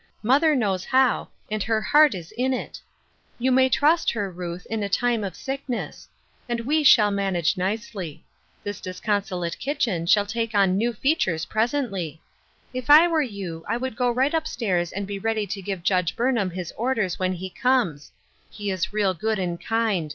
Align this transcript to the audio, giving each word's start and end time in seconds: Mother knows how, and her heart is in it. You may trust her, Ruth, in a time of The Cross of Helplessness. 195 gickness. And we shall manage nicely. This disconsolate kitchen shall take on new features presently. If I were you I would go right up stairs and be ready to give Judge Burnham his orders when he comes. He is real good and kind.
Mother 0.23 0.55
knows 0.55 0.83
how, 0.83 1.29
and 1.51 1.61
her 1.61 1.79
heart 1.79 2.15
is 2.15 2.31
in 2.31 2.55
it. 2.55 2.81
You 3.37 3.51
may 3.51 3.69
trust 3.69 4.09
her, 4.09 4.31
Ruth, 4.31 4.65
in 4.67 4.81
a 4.81 4.89
time 4.89 5.23
of 5.23 5.33
The 5.33 5.43
Cross 5.45 5.47
of 5.47 5.59
Helplessness. 5.59 6.07
195 6.47 6.49
gickness. 6.49 6.49
And 6.49 6.67
we 6.67 6.83
shall 6.83 7.11
manage 7.11 7.55
nicely. 7.57 8.25
This 8.63 8.81
disconsolate 8.81 9.59
kitchen 9.59 10.07
shall 10.07 10.25
take 10.25 10.55
on 10.55 10.75
new 10.75 10.93
features 10.93 11.45
presently. 11.45 12.19
If 12.73 12.89
I 12.89 13.07
were 13.07 13.21
you 13.21 13.63
I 13.67 13.77
would 13.77 13.95
go 13.95 14.09
right 14.09 14.33
up 14.33 14.47
stairs 14.47 14.91
and 14.91 15.05
be 15.05 15.19
ready 15.19 15.45
to 15.45 15.61
give 15.61 15.83
Judge 15.83 16.15
Burnham 16.15 16.49
his 16.49 16.71
orders 16.75 17.19
when 17.19 17.33
he 17.33 17.51
comes. 17.51 18.11
He 18.49 18.71
is 18.71 18.91
real 18.91 19.13
good 19.13 19.37
and 19.37 19.63
kind. 19.63 20.09